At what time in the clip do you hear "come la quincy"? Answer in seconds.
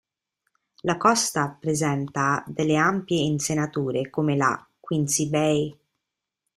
4.09-5.29